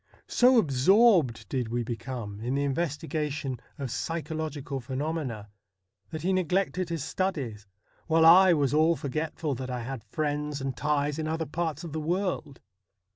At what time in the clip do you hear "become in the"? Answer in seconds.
1.83-2.65